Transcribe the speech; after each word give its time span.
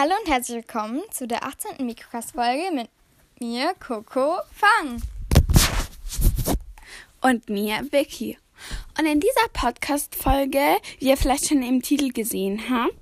Hallo 0.00 0.14
und 0.18 0.32
herzlich 0.32 0.56
willkommen 0.56 1.02
zu 1.10 1.26
der 1.26 1.44
18. 1.44 1.84
Mikrocast-Folge 1.84 2.70
mit 2.72 2.88
mir, 3.38 3.74
Coco 3.86 4.38
Fang. 4.50 5.02
Und 7.20 7.50
mir, 7.50 7.86
Vicky. 7.90 8.38
Und 8.98 9.04
in 9.04 9.20
dieser 9.20 9.48
Podcast-Folge, 9.52 10.78
wie 11.00 11.08
ihr 11.10 11.18
vielleicht 11.18 11.48
schon 11.48 11.62
im 11.62 11.82
Titel 11.82 12.12
gesehen 12.12 12.62
habt, 12.70 12.94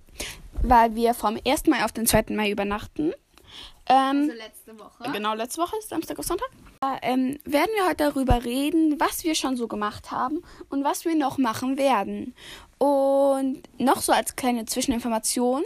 weil 0.62 0.96
wir 0.96 1.14
vom 1.14 1.38
1. 1.46 1.66
Mai 1.66 1.84
auf 1.84 1.92
den 1.92 2.04
2. 2.04 2.24
Mai 2.30 2.50
übernachten. 2.50 3.12
Ähm, 3.86 4.28
Also 4.28 4.32
letzte 4.32 4.76
Woche. 4.80 5.12
Genau, 5.12 5.34
letzte 5.34 5.62
Woche, 5.62 5.76
Samstag 5.86 6.18
auf 6.18 6.24
Sonntag. 6.24 6.48
Äh, 6.82 7.12
ähm, 7.12 7.38
werden 7.44 7.70
wir 7.76 7.86
heute 7.86 8.10
darüber 8.12 8.44
reden, 8.44 8.98
was 8.98 9.22
wir 9.22 9.36
schon 9.36 9.56
so 9.56 9.68
gemacht 9.68 10.10
haben 10.10 10.42
und 10.68 10.82
was 10.82 11.04
wir 11.04 11.14
noch 11.14 11.38
machen 11.38 11.78
werden. 11.78 12.34
Und 12.78 13.62
noch 13.78 14.02
so 14.02 14.10
als 14.10 14.34
kleine 14.34 14.66
Zwischeninformation. 14.66 15.62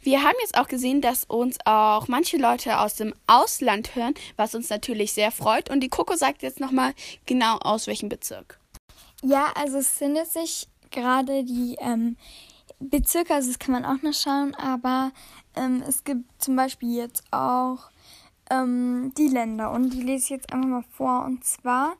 Wir 0.00 0.22
haben 0.22 0.36
jetzt 0.40 0.56
auch 0.56 0.68
gesehen, 0.68 1.00
dass 1.00 1.24
uns 1.24 1.58
auch 1.64 2.08
manche 2.08 2.36
Leute 2.36 2.78
aus 2.78 2.94
dem 2.94 3.14
Ausland 3.26 3.94
hören, 3.94 4.14
was 4.36 4.54
uns 4.54 4.70
natürlich 4.70 5.12
sehr 5.12 5.30
freut. 5.30 5.70
Und 5.70 5.80
die 5.80 5.88
Coco 5.88 6.14
sagt 6.16 6.42
jetzt 6.42 6.60
nochmal 6.60 6.94
genau 7.26 7.58
aus 7.58 7.86
welchem 7.86 8.08
Bezirk. 8.08 8.58
Ja, 9.22 9.52
also 9.54 9.78
es 9.78 9.98
sind 9.98 10.16
jetzt 10.16 10.36
nicht 10.36 10.68
gerade 10.90 11.44
die 11.44 11.76
ähm, 11.80 12.16
Bezirke, 12.80 13.34
also 13.34 13.48
das 13.48 13.58
kann 13.58 13.72
man 13.72 13.84
auch 13.84 14.02
noch 14.02 14.14
schauen, 14.14 14.54
aber 14.56 15.12
ähm, 15.56 15.82
es 15.86 16.04
gibt 16.04 16.24
zum 16.42 16.56
Beispiel 16.56 16.96
jetzt 16.96 17.22
auch 17.30 17.90
ähm, 18.50 19.12
die 19.16 19.28
Länder 19.28 19.70
und 19.70 19.90
die 19.90 20.02
lese 20.02 20.24
ich 20.24 20.30
jetzt 20.30 20.52
einfach 20.52 20.68
mal 20.68 20.84
vor. 20.90 21.24
Und 21.24 21.44
zwar 21.44 21.94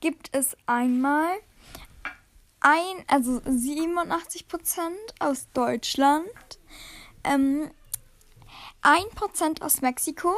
gibt 0.00 0.30
es 0.32 0.56
einmal 0.66 1.30
ein, 2.60 3.04
also 3.06 3.40
87 3.44 4.48
Prozent 4.48 4.96
aus 5.18 5.48
Deutschland, 5.52 6.26
ähm, 7.24 7.70
1% 8.82 9.62
aus 9.62 9.80
Mexiko, 9.80 10.32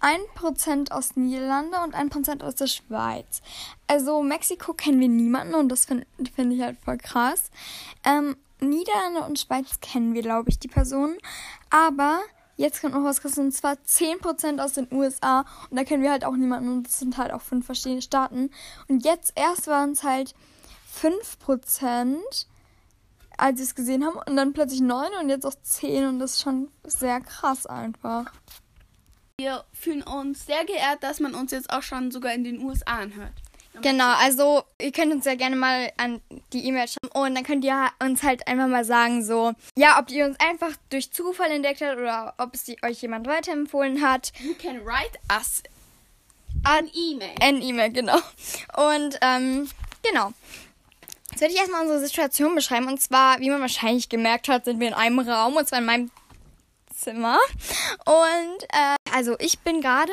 1% 0.00 0.90
aus 0.90 1.16
Niederlande 1.16 1.78
und 1.84 1.94
1% 1.94 2.42
aus 2.42 2.56
der 2.56 2.66
Schweiz. 2.66 3.40
Also 3.86 4.22
Mexiko 4.22 4.72
kennen 4.72 5.00
wir 5.00 5.08
niemanden 5.08 5.54
und 5.54 5.68
das 5.68 5.84
finde 5.84 6.06
find 6.34 6.52
ich 6.52 6.62
halt 6.62 6.78
voll 6.84 6.98
krass. 6.98 7.50
Ähm, 8.04 8.36
Niederlande 8.60 9.22
und 9.22 9.38
Schweiz 9.38 9.80
kennen 9.80 10.14
wir, 10.14 10.22
glaube 10.22 10.50
ich, 10.50 10.58
die 10.58 10.68
Personen. 10.68 11.18
Aber 11.70 12.20
jetzt 12.56 12.80
kommt 12.80 12.94
noch 12.94 13.04
was 13.04 13.20
krasses 13.20 13.38
und 13.38 13.52
zwar 13.52 13.74
10% 13.74 14.60
aus 14.60 14.74
den 14.74 14.88
USA 14.92 15.44
und 15.70 15.76
da 15.76 15.84
kennen 15.84 16.02
wir 16.02 16.10
halt 16.10 16.24
auch 16.24 16.36
niemanden 16.36 16.70
und 16.70 16.86
das 16.86 16.98
sind 16.98 17.16
halt 17.18 17.32
auch 17.32 17.42
fünf 17.42 17.66
verschiedene 17.66 18.02
Staaten. 18.02 18.50
Und 18.88 19.04
jetzt 19.04 19.32
erst 19.36 19.66
waren 19.66 19.92
es 19.92 20.02
halt 20.02 20.34
5%, 21.00 22.46
als 23.38 23.58
wir 23.58 23.64
es 23.64 23.74
gesehen 23.74 24.04
haben 24.04 24.18
und 24.26 24.36
dann 24.36 24.52
plötzlich 24.52 24.80
9 24.80 25.10
und 25.20 25.28
jetzt 25.28 25.46
auch 25.46 25.54
10 25.54 26.06
und 26.06 26.18
das 26.18 26.32
ist 26.32 26.42
schon 26.42 26.68
sehr 26.84 27.20
krass 27.20 27.66
einfach. 27.66 28.32
Wir 29.38 29.64
fühlen 29.72 30.02
uns 30.02 30.46
sehr 30.46 30.64
geehrt, 30.64 31.02
dass 31.02 31.20
man 31.20 31.34
uns 31.34 31.52
jetzt 31.52 31.70
auch 31.70 31.82
schon 31.82 32.10
sogar 32.10 32.32
in 32.34 32.44
den 32.44 32.62
USA 32.62 32.98
anhört. 32.98 33.32
Genau, 33.80 34.14
also 34.18 34.64
ihr 34.80 34.92
könnt 34.92 35.12
uns 35.12 35.24
ja 35.24 35.34
gerne 35.34 35.56
mal 35.56 35.90
an 35.96 36.20
die 36.52 36.66
E-Mail 36.66 36.86
schreiben 36.88 37.18
und 37.18 37.34
dann 37.34 37.42
könnt 37.42 37.64
ihr 37.64 37.88
uns 38.02 38.22
halt 38.22 38.46
einfach 38.46 38.68
mal 38.68 38.84
sagen, 38.84 39.24
so, 39.24 39.52
ja, 39.76 39.98
ob 39.98 40.10
ihr 40.10 40.26
uns 40.26 40.38
einfach 40.40 40.72
durch 40.90 41.10
Zufall 41.10 41.50
entdeckt 41.50 41.80
habt 41.80 41.98
oder 41.98 42.34
ob 42.36 42.54
es 42.54 42.64
die, 42.64 42.76
euch 42.82 43.00
jemand 43.00 43.26
weiterempfohlen 43.26 44.02
hat. 44.02 44.32
You 44.40 44.54
can 44.54 44.84
write 44.84 45.18
us 45.34 45.62
An 46.64 46.88
E-Mail. 46.94 47.34
Ein 47.40 47.62
E-Mail, 47.62 47.92
genau. 47.92 48.18
Und, 48.76 49.18
ähm, 49.22 49.68
genau. 50.02 50.32
Jetzt 51.32 51.40
werde 51.40 51.54
ich 51.54 51.60
erstmal 51.60 51.82
unsere 51.82 52.00
Situation 52.00 52.54
beschreiben. 52.54 52.86
Und 52.88 53.00
zwar, 53.00 53.40
wie 53.40 53.48
man 53.48 53.62
wahrscheinlich 53.62 54.10
gemerkt 54.10 54.48
hat, 54.48 54.66
sind 54.66 54.80
wir 54.80 54.88
in 54.88 54.94
einem 54.94 55.18
Raum, 55.18 55.56
und 55.56 55.66
zwar 55.66 55.78
in 55.78 55.86
meinem 55.86 56.10
Zimmer. 56.94 57.38
Und, 58.04 58.62
äh, 58.64 58.96
also 59.14 59.36
ich 59.38 59.58
bin 59.60 59.80
gerade 59.80 60.12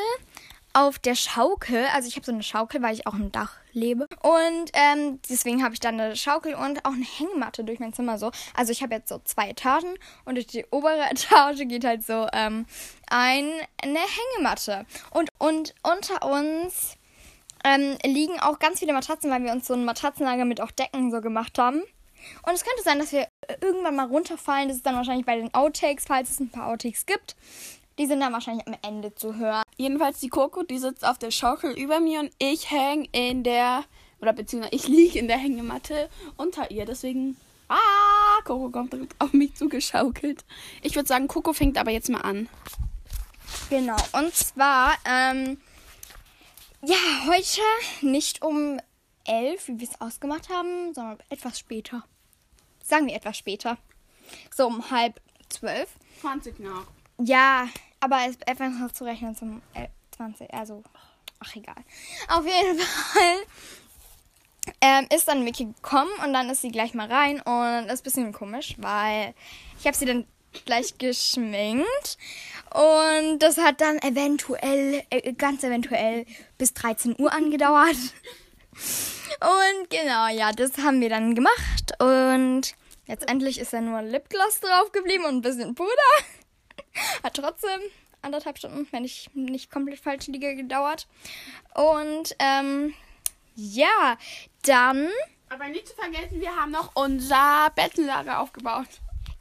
auf 0.71 0.97
der 0.97 1.15
Schaukel. 1.15 1.85
Also 1.93 2.07
ich 2.07 2.15
habe 2.15 2.25
so 2.25 2.31
eine 2.31 2.41
Schaukel, 2.41 2.81
weil 2.81 2.93
ich 2.93 3.05
auch 3.05 3.15
im 3.15 3.33
Dach 3.33 3.55
lebe. 3.73 4.07
Und 4.21 4.71
ähm, 4.73 5.19
deswegen 5.29 5.61
habe 5.61 5.73
ich 5.73 5.81
dann 5.81 5.99
eine 5.99 6.15
Schaukel 6.15 6.55
und 6.55 6.85
auch 6.85 6.93
eine 6.93 7.05
Hängematte 7.05 7.65
durch 7.65 7.79
mein 7.79 7.91
Zimmer 7.91 8.17
so. 8.17 8.31
Also 8.55 8.71
ich 8.71 8.81
habe 8.81 8.95
jetzt 8.95 9.09
so 9.09 9.19
zwei 9.25 9.49
Etagen 9.49 9.95
und 10.23 10.35
durch 10.35 10.47
die 10.47 10.65
obere 10.71 11.01
Etage 11.11 11.67
geht 11.67 11.83
halt 11.83 12.05
so 12.05 12.27
ähm, 12.31 12.65
ein, 13.09 13.51
eine 13.83 13.99
Hängematte. 13.99 14.85
Und, 15.11 15.29
und 15.37 15.75
unter 15.83 16.23
uns 16.23 16.95
ähm, 17.63 17.97
liegen 18.05 18.39
auch 18.39 18.59
ganz 18.59 18.79
viele 18.79 18.93
Matratzen, 18.93 19.29
weil 19.31 19.43
wir 19.43 19.51
uns 19.51 19.67
so 19.67 19.73
ein 19.73 19.85
Matratzenlager 19.85 20.45
mit 20.45 20.61
auch 20.61 20.71
Decken 20.71 21.11
so 21.11 21.21
gemacht 21.21 21.57
haben. 21.57 21.81
Und 22.43 22.53
es 22.53 22.63
könnte 22.63 22.83
sein, 22.83 22.99
dass 22.99 23.11
wir 23.11 23.27
irgendwann 23.61 23.95
mal 23.95 24.07
runterfallen. 24.07 24.67
Das 24.67 24.77
ist 24.77 24.85
dann 24.85 24.95
wahrscheinlich 24.95 25.25
bei 25.25 25.37
den 25.37 25.53
Outtakes, 25.53 26.05
falls 26.05 26.29
es 26.29 26.39
ein 26.39 26.49
paar 26.49 26.67
Outtakes 26.67 27.05
gibt. 27.05 27.35
Die 27.97 28.05
sind 28.05 28.21
dann 28.21 28.33
wahrscheinlich 28.33 28.65
am 28.67 28.75
Ende 28.81 29.13
zu 29.13 29.35
hören. 29.35 29.63
Jedenfalls 29.77 30.19
die 30.19 30.29
Coco, 30.29 30.63
die 30.63 30.79
sitzt 30.79 31.05
auf 31.05 31.17
der 31.17 31.31
Schaukel 31.31 31.77
über 31.77 31.99
mir 31.99 32.21
und 32.21 32.31
ich 32.37 32.71
hänge 32.71 33.07
in 33.11 33.43
der, 33.43 33.83
oder 34.21 34.33
beziehungsweise 34.33 34.75
ich 34.75 34.87
liege 34.87 35.19
in 35.19 35.27
der 35.27 35.37
Hängematte 35.37 36.09
unter 36.37 36.71
ihr. 36.71 36.85
Deswegen, 36.85 37.35
ah, 37.67 38.41
Coco 38.45 38.69
kommt 38.69 38.95
auf 39.19 39.33
mich 39.33 39.55
zugeschaukelt. 39.55 40.45
Ich 40.81 40.95
würde 40.95 41.07
sagen, 41.07 41.27
Coco 41.27 41.53
fängt 41.53 41.77
aber 41.77 41.91
jetzt 41.91 42.09
mal 42.09 42.21
an. 42.21 42.47
Genau. 43.69 43.97
Und 44.13 44.33
zwar, 44.33 44.93
ähm, 45.05 45.57
ja, 46.83 46.95
heute 47.27 47.61
nicht 48.01 48.41
um 48.41 48.79
elf, 49.25 49.67
wie 49.67 49.79
wir 49.79 49.87
es 49.89 50.01
ausgemacht 50.01 50.49
haben, 50.49 50.93
sondern 50.93 51.17
etwas 51.29 51.59
später. 51.59 52.03
Sagen 52.83 53.07
wir 53.07 53.15
etwas 53.15 53.37
später. 53.37 53.77
So 54.55 54.67
um 54.67 54.89
halb 54.91 55.21
zwölf. 55.49 55.89
20 56.21 56.59
nach. 56.59 56.85
Ja, 57.17 57.67
aber 57.99 58.21
es 58.25 58.31
ist 58.31 58.47
einfach 58.47 58.69
noch 58.69 58.91
zu 58.91 59.03
rechnen 59.03 59.35
zum 59.35 59.61
el- 59.73 59.89
20, 60.15 60.53
also, 60.53 60.83
ach 61.39 61.55
egal. 61.55 61.75
Auf 62.29 62.45
jeden 62.45 62.79
Fall 62.79 63.35
ähm, 64.81 65.07
ist 65.13 65.27
dann 65.27 65.45
Vicky 65.45 65.65
gekommen 65.65 66.11
und 66.23 66.33
dann 66.33 66.49
ist 66.49 66.61
sie 66.61 66.71
gleich 66.71 66.93
mal 66.93 67.11
rein 67.11 67.37
und 67.41 67.87
das 67.87 67.95
ist 67.95 68.01
ein 68.01 68.03
bisschen 68.03 68.33
komisch, 68.33 68.75
weil 68.77 69.33
ich 69.79 69.85
habe 69.87 69.95
sie 69.97 70.05
dann 70.05 70.27
gleich 70.65 70.97
geschminkt 70.97 72.17
und 72.73 73.39
das 73.39 73.57
hat 73.57 73.81
dann 73.81 73.97
eventuell, 73.99 75.03
äh, 75.09 75.33
ganz 75.33 75.63
eventuell 75.63 76.25
bis 76.57 76.73
13 76.73 77.15
Uhr 77.19 77.33
angedauert. 77.33 77.97
Und 79.41 79.89
genau, 79.89 80.27
ja, 80.27 80.51
das 80.51 80.77
haben 80.77 81.01
wir 81.01 81.09
dann 81.09 81.35
gemacht 81.35 81.93
und 81.99 82.75
jetzt 83.07 83.29
endlich 83.29 83.59
ist 83.59 83.73
da 83.73 83.81
nur 83.81 84.01
Lipgloss 84.01 84.59
drauf 84.59 84.91
geblieben 84.91 85.25
und 85.25 85.37
ein 85.37 85.41
bisschen 85.41 85.75
Puder. 85.75 85.89
Hat 87.23 87.35
trotzdem 87.35 87.79
anderthalb 88.21 88.57
Stunden, 88.57 88.87
wenn 88.91 89.05
ich 89.05 89.29
nicht 89.33 89.71
komplett 89.71 89.99
falsch 89.99 90.27
liege, 90.27 90.55
gedauert. 90.55 91.07
Und 91.73 92.35
ähm, 92.39 92.93
ja, 93.55 94.17
dann, 94.63 95.09
Aber 95.49 95.67
nicht 95.67 95.87
zu 95.87 95.95
vergessen, 95.95 96.41
wir 96.41 96.55
haben 96.55 96.71
noch 96.71 96.95
unser 96.95 97.71
Bettenlager 97.75 98.39
aufgebaut. 98.39 98.87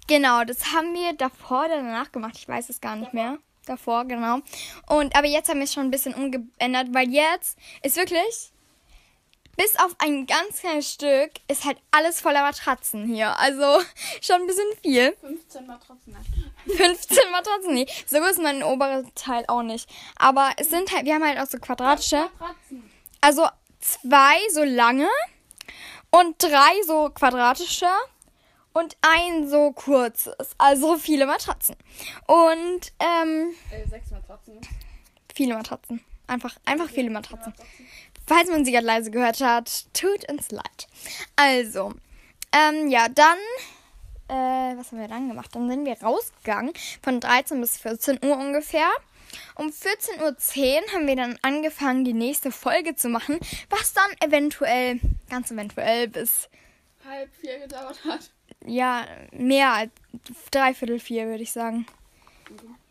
Genau, 0.09 0.43
das 0.43 0.73
haben 0.73 0.93
wir 0.95 1.13
davor 1.13 1.67
oder 1.67 1.77
danach 1.77 2.11
gemacht. 2.11 2.35
Ich 2.37 2.49
weiß 2.49 2.69
es 2.69 2.81
gar 2.81 2.97
nicht 2.97 3.15
mehr. 3.15 3.39
Davor, 3.67 4.07
genau. 4.07 4.41
Und 4.89 5.15
aber 5.15 5.27
jetzt 5.27 5.49
haben 5.49 5.59
wir 5.59 5.65
es 5.65 5.75
schon 5.75 5.85
ein 5.85 5.91
bisschen 5.91 6.15
umgeändert, 6.15 6.89
weil 6.93 7.09
jetzt 7.11 7.57
ist 7.83 7.97
wirklich 7.97 8.51
bis 9.59 9.77
auf 9.81 9.95
ein 9.99 10.27
ganz 10.27 10.61
kleines 10.61 10.93
Stück 10.93 11.33
ist 11.49 11.65
halt 11.65 11.79
alles 11.91 12.21
voller 12.21 12.43
Matratzen 12.43 13.07
hier. 13.07 13.37
Also 13.39 13.83
schon 14.23 14.43
ein 14.43 14.47
bisschen 14.47 14.69
viel. 14.83 15.17
15 15.21 15.67
Matratzen. 15.67 16.17
15 16.67 17.19
Matratzen, 17.33 17.75
nee. 17.75 17.87
So 18.07 18.19
ist 18.19 18.41
mein 18.41 18.63
oberer 18.63 19.03
Teil 19.15 19.45
auch 19.49 19.63
nicht. 19.63 19.91
Aber 20.17 20.51
es 20.57 20.71
sind 20.71 20.93
halt, 20.93 21.05
wir 21.05 21.15
haben 21.15 21.25
halt 21.25 21.39
auch 21.39 21.47
so 21.47 21.59
quadratische. 21.59 22.31
Matratzen. 22.39 22.91
Also 23.21 23.47
zwei 23.81 24.39
so 24.53 24.63
lange 24.63 25.09
und 26.11 26.41
drei 26.43 26.83
so 26.87 27.11
quadratische 27.11 27.89
und 28.73 28.97
ein 29.01 29.49
so 29.49 29.73
kurzes. 29.73 30.37
Also 30.59 30.97
viele 30.99 31.27
Matratzen. 31.27 31.77
Und 32.27 32.93
ähm, 32.99 33.55
Äh, 33.71 33.89
6 33.89 34.11
Matratzen. 34.13 34.61
viele 35.35 35.55
Matratzen. 35.55 36.05
Einfach, 36.27 36.57
einfach 36.65 36.89
viele 36.91 37.11
Matratzen. 37.11 37.55
Falls 38.27 38.51
man 38.51 38.65
sie 38.65 38.73
gerade 38.73 38.87
leise 38.87 39.11
gehört 39.11 39.41
hat, 39.41 39.87
tut 39.95 40.31
uns 40.31 40.51
leid. 40.51 40.87
Also, 41.37 41.95
ähm, 42.53 42.89
ja, 42.89 43.09
dann, 43.09 43.39
äh, 44.29 44.77
was 44.77 44.93
haben 44.93 45.01
wir 45.01 45.09
dann 45.09 45.29
gemacht? 45.29 45.55
Dann 45.55 45.69
sind 45.71 45.87
wir 45.87 46.01
rausgegangen 46.03 46.73
von 47.03 47.21
13 47.21 47.61
bis 47.61 47.79
14 47.79 48.19
Uhr 48.23 48.37
ungefähr. 48.37 48.89
Um 49.55 49.69
14.10 49.69 50.19
Uhr 50.21 50.95
haben 50.95 51.07
wir 51.07 51.17
dann 51.17 51.39
angefangen, 51.43 52.05
die 52.05 52.13
nächste 52.15 52.51
Folge 52.51 52.95
zu 52.97 53.09
machen, 53.09 53.39
was 53.71 53.93
dann 53.95 54.11
eventuell, 54.21 55.01
ganz 55.31 55.51
eventuell 55.51 56.09
bis, 56.09 56.49
Halb 57.07 57.31
vier 57.41 57.59
gedauert 57.61 58.05
hat. 58.05 58.31
Ja, 58.65 59.07
mehr 59.33 59.73
als 59.73 59.91
dreiviertel 60.51 60.99
vier, 60.99 61.27
würde 61.27 61.43
ich 61.43 61.53
sagen. 61.53 61.87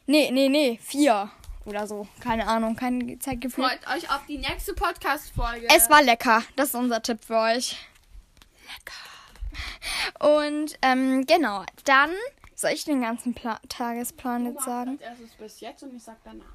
Nee, 0.05 0.31
nee, 0.31 0.49
nee, 0.49 0.79
vier 0.81 1.29
oder 1.65 1.87
so. 1.87 2.07
Keine 2.21 2.47
Ahnung, 2.47 2.75
kein 2.75 3.19
Zeitgefühl. 3.19 3.65
Freut 3.65 3.97
euch 3.97 4.09
auf 4.09 4.25
die 4.27 4.37
nächste 4.37 4.73
Podcast-Folge. 4.73 5.67
Es 5.69 5.89
war 5.89 6.01
lecker. 6.01 6.43
Das 6.55 6.69
ist 6.69 6.75
unser 6.75 7.01
Tipp 7.01 7.19
für 7.25 7.37
euch. 7.37 7.77
Lecker. 8.77 10.37
Und 10.41 10.77
ähm, 10.81 11.25
genau, 11.25 11.63
dann 11.85 12.11
Soll 12.57 12.71
ich 12.71 12.85
den 12.85 13.01
ganzen 13.01 13.35
Pla 13.35 13.59
Tagesplan 13.69 14.47
jetzt 14.47 14.63
sagen? 14.63 14.91
Als 14.91 15.01
erstes 15.01 15.35
bis 15.35 15.59
jetzt 15.59 15.83
und 15.83 15.95
ich 15.95 16.03
sag 16.03 16.17
danach. 16.23 16.45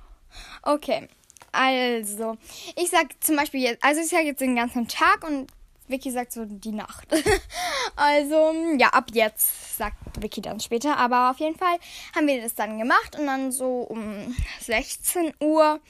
Okay, 0.62 1.08
also, 1.52 2.36
ich 2.74 2.90
sag 2.90 3.22
zum 3.22 3.36
Beispiel 3.36 3.60
jetzt, 3.60 3.84
also 3.84 4.00
ich 4.00 4.08
sag 4.08 4.24
jetzt 4.24 4.40
den 4.40 4.56
ganzen 4.56 4.88
Tag 4.88 5.22
und 5.22 5.52
Vicky 5.92 6.10
sagt 6.10 6.32
so 6.32 6.44
die 6.44 6.72
Nacht. 6.72 7.06
also, 7.96 8.52
ja, 8.76 8.88
ab 8.88 9.10
jetzt 9.12 9.76
sagt 9.76 9.96
Vicky 10.20 10.40
dann 10.40 10.58
später. 10.58 10.96
Aber 10.96 11.30
auf 11.30 11.38
jeden 11.38 11.56
Fall 11.56 11.78
haben 12.16 12.26
wir 12.26 12.42
das 12.42 12.54
dann 12.54 12.78
gemacht 12.78 13.16
und 13.18 13.26
dann 13.26 13.52
so 13.52 13.82
um 13.82 14.34
16 14.60 15.34
Uhr, 15.40 15.80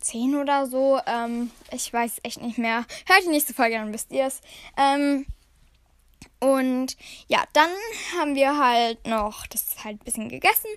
10 0.00 0.36
oder 0.36 0.66
so, 0.66 1.00
ähm, 1.06 1.50
ich 1.72 1.90
weiß 1.90 2.18
echt 2.22 2.42
nicht 2.42 2.58
mehr. 2.58 2.84
Hört 3.06 3.24
die 3.24 3.30
nächste 3.30 3.54
Folge, 3.54 3.76
dann 3.76 3.94
wisst 3.94 4.12
ihr 4.12 4.26
es. 4.26 4.42
Ähm, 4.76 5.24
und 6.40 6.96
ja, 7.26 7.42
dann 7.54 7.70
haben 8.18 8.34
wir 8.34 8.58
halt 8.58 9.06
noch 9.06 9.46
das 9.46 9.76
halt 9.82 10.00
ein 10.00 10.04
bisschen 10.04 10.28
gegessen. 10.28 10.68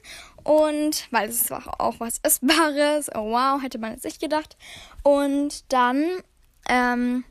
Und 0.43 1.07
weil 1.11 1.27
es 1.29 1.49
war 1.49 1.81
auch 1.81 1.99
was 1.99 2.19
Essbares. 2.23 3.09
Oh 3.13 3.31
wow, 3.31 3.61
hätte 3.61 3.77
man 3.77 3.91
jetzt 3.91 4.05
nicht 4.05 4.21
gedacht. 4.21 4.55
Und 5.03 5.71
dann 5.73 6.05
ähm, 6.69 7.25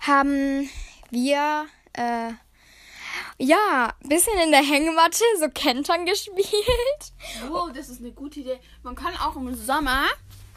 haben 0.00 0.70
wir 1.12 1.66
äh, 1.92 2.32
ja 3.38 3.94
ein 4.02 4.08
bisschen 4.08 4.36
in 4.44 4.50
der 4.50 4.62
Hängematte 4.62 5.22
so 5.38 5.48
Kentern 5.48 6.06
gespielt. 6.06 7.12
Oh, 7.50 7.68
das 7.72 7.88
ist 7.88 8.00
eine 8.00 8.12
gute 8.12 8.40
Idee. 8.40 8.58
Man 8.82 8.94
kann 8.94 9.14
auch 9.16 9.36
im 9.36 9.54
Sommer, 9.54 10.06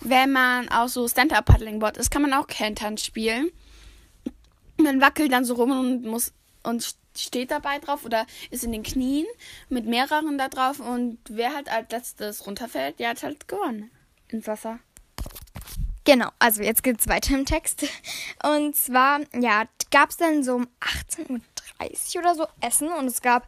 wenn 0.02 0.32
man 0.32 0.70
auf 0.70 0.90
so 0.90 1.08
Stand-Up-Paddling-Board 1.08 1.98
ist, 1.98 2.10
kann 2.10 2.22
man 2.22 2.34
auch 2.34 2.48
Kentern 2.48 2.98
spielen. 2.98 3.52
Man 4.78 5.02
wackelt 5.02 5.32
dann 5.32 5.46
so 5.46 5.56
rum 5.56 5.72
und 5.72 6.04
muss 6.06 6.34
und 6.64 6.96
steht 7.18 7.52
dabei 7.52 7.80
drauf 7.80 8.06
oder 8.06 8.26
ist 8.50 8.64
in 8.64 8.72
den 8.72 8.84
Knien 8.84 9.26
mit 9.70 9.86
mehreren 9.86 10.38
da 10.38 10.50
drauf 10.50 10.80
und 10.80 11.20
wer 11.30 11.54
halt 11.54 11.70
als 11.70 11.92
letztes 11.92 12.48
runterfällt, 12.48 13.00
der 13.00 13.10
hat 13.10 13.24
halt 13.24 13.48
gewonnen 13.48 13.92
ins 14.30 14.48
Wasser. 14.48 14.80
Genau, 16.06 16.30
also 16.38 16.62
jetzt 16.62 16.84
geht's 16.84 17.08
weiter 17.08 17.34
im 17.34 17.46
Text. 17.46 17.88
Und 18.44 18.76
zwar, 18.76 19.22
ja, 19.34 19.64
gab 19.92 20.10
es 20.10 20.18
dann 20.18 20.44
so 20.44 20.56
um 20.56 20.68
18.30 20.82 22.16
Uhr 22.16 22.22
oder 22.22 22.36
so 22.36 22.48
Essen 22.62 22.90
und 22.90 23.08
es 23.08 23.22
gab 23.22 23.48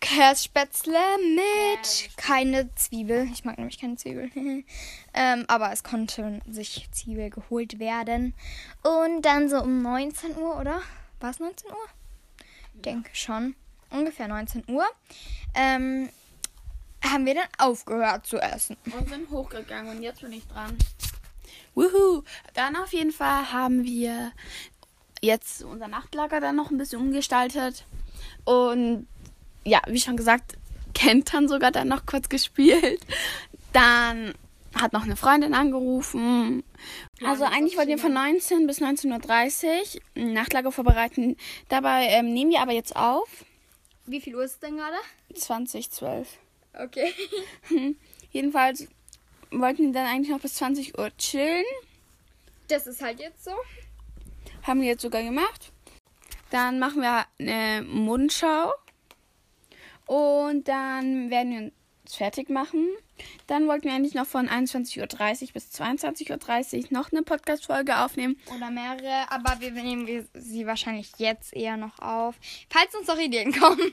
Kässpätzle 0.00 0.98
mit 1.34 2.16
keine 2.16 2.72
Zwiebel. 2.74 3.28
Ich 3.32 3.44
mag 3.44 3.58
nämlich 3.58 3.80
keine 3.80 3.96
Zwiebel. 3.96 4.30
ähm, 5.14 5.44
aber 5.48 5.72
es 5.72 5.82
konnte 5.82 6.40
sich 6.48 6.88
Zwiebel 6.92 7.30
geholt 7.30 7.78
werden. 7.78 8.34
Und 8.82 9.22
dann 9.22 9.48
so 9.48 9.60
um 9.60 9.82
19 9.82 10.36
Uhr, 10.36 10.58
oder? 10.58 10.80
War 11.20 11.30
es 11.30 11.40
19 11.40 11.70
Uhr? 11.70 11.76
Ja. 11.76 12.82
Denke 12.82 13.10
schon. 13.12 13.56
Ungefähr 13.90 14.28
19 14.28 14.64
Uhr. 14.68 14.86
Ähm, 15.54 16.10
haben 17.04 17.26
wir 17.26 17.34
dann 17.34 17.48
aufgehört 17.58 18.26
zu 18.26 18.38
essen. 18.38 18.76
Und 18.84 19.08
sind 19.08 19.30
hochgegangen 19.30 19.96
und 19.96 20.02
jetzt 20.02 20.20
bin 20.20 20.32
ich 20.32 20.46
dran. 20.46 20.76
Wuhu! 21.74 22.22
Dann 22.54 22.76
auf 22.76 22.92
jeden 22.92 23.12
Fall 23.12 23.52
haben 23.52 23.84
wir 23.84 24.32
jetzt 25.22 25.62
unser 25.62 25.88
Nachtlager 25.88 26.40
dann 26.40 26.56
noch 26.56 26.70
ein 26.70 26.78
bisschen 26.78 27.00
umgestaltet. 27.00 27.84
Und 28.44 29.06
ja, 29.64 29.80
wie 29.86 30.00
schon 30.00 30.16
gesagt, 30.16 30.56
Kentern 30.94 31.48
sogar 31.48 31.70
dann 31.70 31.88
noch 31.88 32.06
kurz 32.06 32.28
gespielt. 32.28 33.00
Dann 33.72 34.34
hat 34.74 34.92
noch 34.92 35.04
eine 35.04 35.16
Freundin 35.16 35.54
angerufen. 35.54 36.62
Also 37.22 37.44
eigentlich 37.44 37.76
wollten 37.76 37.90
wir 37.90 37.98
von 37.98 38.12
19 38.12 38.66
bis 38.66 38.80
19.30 38.80 39.96
Uhr 39.96 40.02
ein 40.16 40.32
Nachtlager 40.32 40.72
vorbereiten. 40.72 41.36
Dabei 41.68 42.06
ähm, 42.06 42.32
nehmen 42.32 42.50
wir 42.50 42.60
aber 42.60 42.72
jetzt 42.72 42.96
auf. 42.96 43.44
Wie 44.06 44.20
viel 44.20 44.36
Uhr 44.36 44.44
ist 44.44 44.52
es 44.52 44.58
denn 44.60 44.76
gerade? 44.76 44.96
2012. 45.34 46.28
Okay. 46.74 47.12
Jedenfalls 48.32 48.88
wollten 49.50 49.86
wir 49.86 49.92
dann 49.92 50.06
eigentlich 50.06 50.30
noch 50.30 50.40
bis 50.40 50.54
20 50.54 50.98
Uhr 50.98 51.10
chillen. 51.16 51.64
Das 52.68 52.86
ist 52.86 53.02
halt 53.02 53.20
jetzt 53.20 53.44
so. 53.44 53.52
Haben 54.68 54.82
wir 54.82 54.88
jetzt 54.88 55.00
sogar 55.00 55.22
gemacht. 55.22 55.72
Dann 56.50 56.78
machen 56.78 57.00
wir 57.00 57.24
eine 57.38 57.82
Mundschau. 57.82 58.70
Und 60.04 60.68
dann 60.68 61.30
werden 61.30 61.52
wir 61.52 61.60
uns 62.04 62.14
fertig 62.14 62.50
machen. 62.50 62.86
Dann 63.46 63.66
wollten 63.66 63.84
wir 63.84 63.94
eigentlich 63.94 64.14
noch 64.14 64.26
von 64.26 64.46
21.30 64.46 65.00
Uhr 65.00 65.52
bis 65.54 65.70
22.30 65.70 66.76
Uhr 66.76 66.86
noch 66.90 67.10
eine 67.10 67.22
Podcast-Folge 67.22 67.98
aufnehmen. 67.98 68.38
Oder 68.54 68.70
mehrere, 68.70 69.30
aber 69.30 69.58
wir 69.60 69.70
nehmen 69.70 70.28
sie 70.34 70.66
wahrscheinlich 70.66 71.12
jetzt 71.16 71.54
eher 71.54 71.78
noch 71.78 71.98
auf, 71.98 72.34
falls 72.68 72.94
uns 72.94 73.08
noch 73.08 73.18
Ideen 73.18 73.52
kommen. 73.58 73.92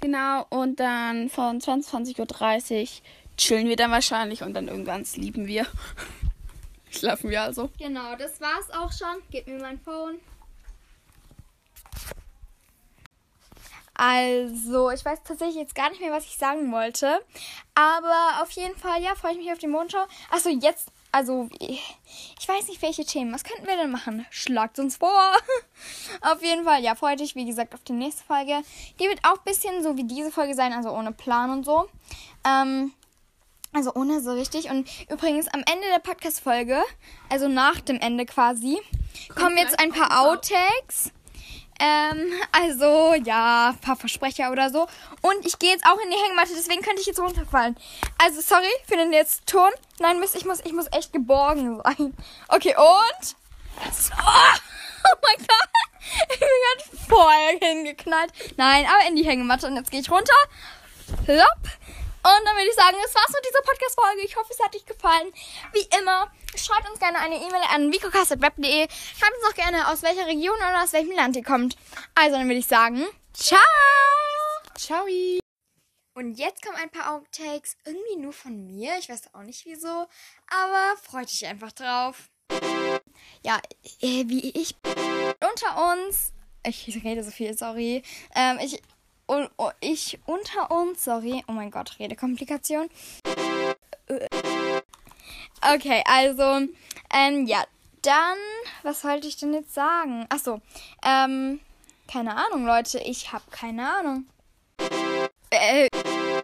Genau, 0.00 0.44
und 0.50 0.80
dann 0.80 1.28
von 1.28 1.60
22.30 1.60 2.82
Uhr 2.82 2.88
chillen 3.36 3.68
wir 3.68 3.76
dann 3.76 3.92
wahrscheinlich 3.92 4.42
und 4.42 4.54
dann 4.54 4.66
irgendwann 4.66 5.04
sleepen 5.04 5.46
wir. 5.46 5.66
Schlafen 6.94 7.30
wir 7.30 7.42
also. 7.42 7.70
Genau, 7.78 8.16
das 8.16 8.40
war's 8.40 8.70
auch 8.70 8.92
schon. 8.92 9.22
Gib 9.30 9.46
mir 9.46 9.60
mein 9.60 9.78
Phone. 9.80 10.18
Also, 13.96 14.90
ich 14.90 15.04
weiß 15.04 15.22
tatsächlich 15.22 15.56
jetzt 15.56 15.74
gar 15.74 15.88
nicht 15.90 16.00
mehr, 16.00 16.10
was 16.10 16.24
ich 16.24 16.36
sagen 16.36 16.70
wollte. 16.72 17.20
Aber 17.74 18.42
auf 18.42 18.50
jeden 18.50 18.76
Fall, 18.76 19.00
ja, 19.02 19.14
freue 19.14 19.32
ich 19.32 19.38
mich 19.38 19.52
auf 19.52 19.58
die 19.58 19.68
Mondschau. 19.68 20.04
Achso, 20.30 20.48
jetzt, 20.48 20.88
also, 21.12 21.48
ich 21.60 22.48
weiß 22.48 22.66
nicht, 22.68 22.82
welche 22.82 23.04
Themen. 23.04 23.32
Was 23.32 23.44
könnten 23.44 23.66
wir 23.66 23.76
denn 23.76 23.92
machen? 23.92 24.26
Schlagt 24.30 24.80
uns 24.80 24.96
vor. 24.96 25.32
auf 26.22 26.42
jeden 26.42 26.64
Fall, 26.64 26.82
ja, 26.82 26.96
freue 26.96 27.16
dich, 27.16 27.36
wie 27.36 27.44
gesagt, 27.44 27.72
auf 27.72 27.84
die 27.84 27.92
nächste 27.92 28.24
Folge. 28.24 28.62
Die 28.98 29.04
wird 29.04 29.24
auch 29.24 29.38
ein 29.38 29.44
bisschen 29.44 29.82
so 29.82 29.96
wie 29.96 30.04
diese 30.04 30.32
Folge 30.32 30.54
sein, 30.54 30.72
also 30.72 30.90
ohne 30.90 31.12
Plan 31.12 31.50
und 31.50 31.64
so. 31.64 31.88
Ähm, 32.44 32.92
also 33.74 33.92
ohne 33.94 34.22
so 34.22 34.32
richtig. 34.32 34.70
Und 34.70 34.88
übrigens 35.10 35.48
am 35.48 35.62
Ende 35.70 35.86
der 35.92 35.98
Podcast-Folge, 35.98 36.82
also 37.28 37.48
nach 37.48 37.80
dem 37.80 37.98
Ende 38.00 38.24
quasi, 38.24 38.80
kommen 39.34 39.58
jetzt 39.58 39.78
ein 39.78 39.92
paar 39.92 40.22
Outtakes. 40.22 41.12
Ähm, 41.80 42.32
also, 42.52 43.14
ja, 43.24 43.70
ein 43.70 43.78
paar 43.78 43.96
Versprecher 43.96 44.52
oder 44.52 44.70
so. 44.70 44.86
Und 45.22 45.44
ich 45.44 45.58
gehe 45.58 45.70
jetzt 45.70 45.84
auch 45.84 45.98
in 45.98 46.08
die 46.08 46.16
Hängematte, 46.16 46.52
deswegen 46.56 46.82
könnte 46.82 47.00
ich 47.00 47.06
jetzt 47.06 47.18
runterfallen. 47.18 47.76
Also, 48.16 48.40
sorry 48.40 48.70
für 48.86 48.96
den 48.96 49.12
jetzt 49.12 49.46
Ton. 49.46 49.70
Nein, 49.98 50.20
Mist, 50.20 50.36
ich 50.36 50.44
muss, 50.44 50.60
ich 50.64 50.72
muss 50.72 50.86
echt 50.92 51.12
geborgen 51.12 51.80
sein. 51.82 52.14
Okay, 52.48 52.76
und? 52.76 53.36
So. 53.92 54.14
Oh 55.06 55.16
mein 55.22 55.46
Gott. 55.46 55.68
Ich 56.32 56.38
bin 56.38 56.48
ganz 56.48 57.06
voll 57.08 57.58
hingeknallt. 57.60 58.32
Nein, 58.56 58.86
aber 58.86 59.08
in 59.08 59.16
die 59.16 59.24
Hängematte. 59.24 59.66
Und 59.66 59.76
jetzt 59.76 59.90
gehe 59.90 60.00
ich 60.00 60.10
runter. 60.10 60.32
Plopp. 61.24 61.68
Und 62.24 62.42
dann 62.46 62.56
würde 62.56 62.70
ich 62.70 62.74
sagen, 62.74 62.96
das 63.02 63.14
war's 63.14 63.32
mit 63.34 63.44
dieser 63.46 63.60
Podcast-Folge. 63.60 64.22
Ich 64.22 64.34
hoffe, 64.34 64.48
es 64.50 64.58
hat 64.58 64.74
euch 64.74 64.86
gefallen. 64.86 65.30
Wie 65.74 65.86
immer, 65.98 66.32
schreibt 66.56 66.88
uns 66.88 66.98
gerne 66.98 67.18
eine 67.18 67.36
E-Mail 67.36 67.60
an 67.68 67.92
vicocast.web.de. 67.92 68.88
Schreibt 68.88 69.36
uns 69.36 69.50
auch 69.50 69.54
gerne, 69.54 69.88
aus 69.88 70.02
welcher 70.02 70.26
Region 70.26 70.56
oder 70.56 70.82
aus 70.82 70.94
welchem 70.94 71.12
Land 71.12 71.36
ihr 71.36 71.44
kommt. 71.44 71.76
Also, 72.14 72.38
dann 72.38 72.46
würde 72.46 72.60
ich 72.60 72.66
sagen, 72.66 73.04
ciao! 73.34 73.60
Ciao! 74.74 75.04
Und 76.14 76.38
jetzt 76.38 76.62
kommen 76.62 76.78
ein 76.78 76.88
paar 76.88 77.14
Outtakes, 77.14 77.76
irgendwie 77.84 78.16
nur 78.16 78.32
von 78.32 78.64
mir. 78.64 78.96
Ich 78.98 79.10
weiß 79.10 79.34
auch 79.34 79.42
nicht 79.42 79.66
wieso, 79.66 80.06
aber 80.46 80.96
freut 81.02 81.26
euch 81.26 81.44
einfach 81.46 81.72
drauf. 81.72 82.30
Ja, 83.42 83.60
äh, 84.00 84.24
wie 84.28 84.50
ich 84.58 84.76
unter 84.84 85.92
uns, 85.92 86.32
ich 86.66 87.04
rede 87.04 87.22
so 87.22 87.30
viel, 87.30 87.58
sorry. 87.58 88.02
Ähm, 88.34 88.58
ich 88.62 88.80
und 89.26 89.50
oh, 89.56 89.70
ich 89.80 90.18
unter 90.26 90.70
uns, 90.70 91.04
sorry, 91.04 91.44
oh 91.48 91.52
mein 91.52 91.70
Gott, 91.70 91.98
Redekomplikation. 91.98 92.88
Okay, 95.60 96.02
also, 96.06 96.68
ähm, 97.12 97.46
ja, 97.46 97.64
dann, 98.02 98.38
was 98.82 99.02
wollte 99.04 99.26
ich 99.26 99.36
denn 99.36 99.54
jetzt 99.54 99.74
sagen? 99.74 100.26
Achso, 100.28 100.60
ähm, 101.04 101.60
keine 102.06 102.36
Ahnung, 102.36 102.66
Leute, 102.66 102.98
ich 102.98 103.32
habe 103.32 103.44
keine 103.50 103.90
Ahnung. 103.94 104.26
Äh, 105.50 105.88